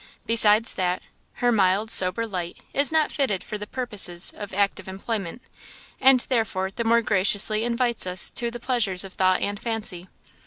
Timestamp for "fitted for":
3.11-3.59